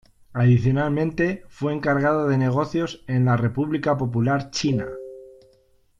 Adicionalmente, 0.33 1.43
fue 1.47 1.73
Encargado 1.73 2.27
de 2.27 2.35
Negocios 2.39 3.03
en 3.05 3.25
la 3.25 3.37
República 3.37 3.97
Popular 3.99 4.49
China. 4.49 4.87